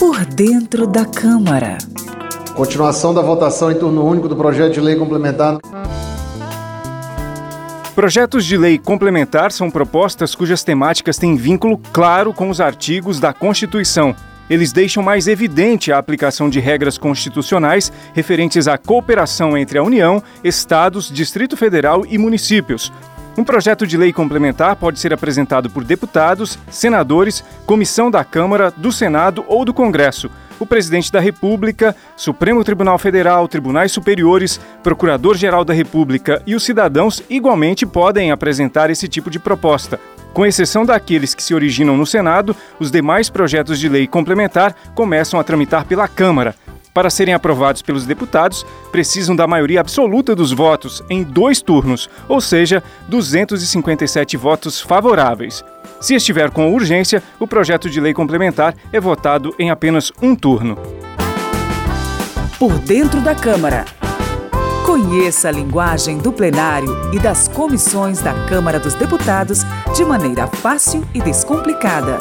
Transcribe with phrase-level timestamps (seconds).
[0.00, 1.76] Por dentro da Câmara.
[2.54, 5.58] Continuação da votação em turno único do projeto de lei complementar.
[7.94, 13.34] Projetos de lei complementar são propostas cujas temáticas têm vínculo claro com os artigos da
[13.34, 14.16] Constituição.
[14.48, 20.22] Eles deixam mais evidente a aplicação de regras constitucionais referentes à cooperação entre a União,
[20.42, 22.90] Estados, Distrito Federal e municípios.
[23.40, 28.92] Um projeto de lei complementar pode ser apresentado por deputados, senadores, comissão da Câmara, do
[28.92, 30.30] Senado ou do Congresso
[30.60, 37.22] o presidente da República, Supremo Tribunal Federal, tribunais superiores, Procurador-Geral da República e os cidadãos
[37.30, 39.98] igualmente podem apresentar esse tipo de proposta.
[40.34, 45.40] Com exceção daqueles que se originam no Senado, os demais projetos de lei complementar começam
[45.40, 46.54] a tramitar pela Câmara.
[46.92, 52.40] Para serem aprovados pelos deputados, precisam da maioria absoluta dos votos em dois turnos, ou
[52.40, 55.64] seja, 257 votos favoráveis.
[56.00, 60.76] Se estiver com urgência, o projeto de lei complementar é votado em apenas um turno.
[62.58, 63.84] Por dentro da Câmara.
[64.84, 69.60] Conheça a linguagem do plenário e das comissões da Câmara dos Deputados
[69.94, 72.18] de maneira fácil e descomplicada.